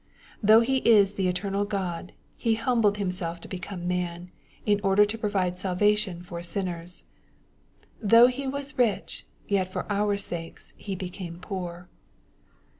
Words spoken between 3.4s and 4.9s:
to become man, in